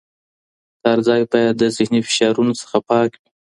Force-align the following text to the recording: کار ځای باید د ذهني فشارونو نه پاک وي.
کار 0.81 0.99
ځای 1.07 1.21
باید 1.31 1.53
د 1.59 1.63
ذهني 1.75 2.01
فشارونو 2.07 2.51
نه 2.71 2.79
پاک 2.87 3.11
وي. 3.19 3.27